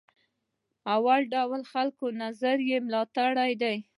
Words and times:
اول 0.95 1.21
ډول 1.33 1.61
خلک 1.71 1.93
د 2.09 2.17
نظریې 2.21 2.77
ملاتړ 2.85 3.31
دي. 3.61 3.75